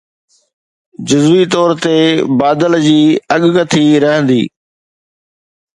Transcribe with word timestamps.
جزوي 1.07 1.43
طور 1.53 1.69
تي 1.83 1.95
بادل 2.39 2.73
جي 2.87 2.99
اڳڪٿي 3.35 3.85
رهندي 4.03 4.43